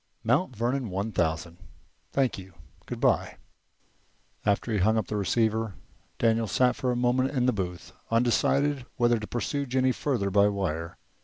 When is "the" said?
5.05-5.15, 7.45-7.53